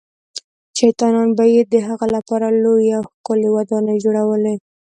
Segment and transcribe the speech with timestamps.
[0.77, 4.55] شیطانان به یې د هغه لپاره لویې او ښکلې ودانۍ جوړولې.